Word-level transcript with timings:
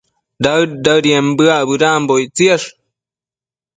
daëd-daëden 0.43 1.25
bëac 1.37 1.63
bedambo 1.69 2.13
ictsiash 2.25 2.67